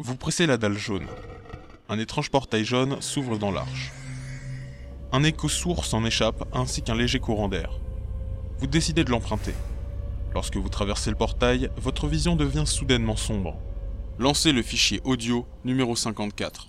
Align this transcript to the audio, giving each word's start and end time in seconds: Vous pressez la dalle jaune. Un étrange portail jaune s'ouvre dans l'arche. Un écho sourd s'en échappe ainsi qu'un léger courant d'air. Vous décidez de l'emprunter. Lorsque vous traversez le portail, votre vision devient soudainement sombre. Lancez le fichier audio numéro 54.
Vous 0.00 0.14
pressez 0.14 0.46
la 0.46 0.58
dalle 0.58 0.78
jaune. 0.78 1.08
Un 1.88 1.98
étrange 1.98 2.30
portail 2.30 2.64
jaune 2.64 3.02
s'ouvre 3.02 3.36
dans 3.36 3.50
l'arche. 3.50 3.90
Un 5.10 5.24
écho 5.24 5.48
sourd 5.48 5.84
s'en 5.84 6.04
échappe 6.04 6.44
ainsi 6.52 6.82
qu'un 6.82 6.94
léger 6.94 7.18
courant 7.18 7.48
d'air. 7.48 7.80
Vous 8.58 8.68
décidez 8.68 9.02
de 9.02 9.10
l'emprunter. 9.10 9.54
Lorsque 10.34 10.56
vous 10.56 10.68
traversez 10.68 11.10
le 11.10 11.16
portail, 11.16 11.68
votre 11.78 12.06
vision 12.06 12.36
devient 12.36 12.64
soudainement 12.64 13.16
sombre. 13.16 13.58
Lancez 14.20 14.52
le 14.52 14.62
fichier 14.62 15.00
audio 15.02 15.48
numéro 15.64 15.96
54. 15.96 16.68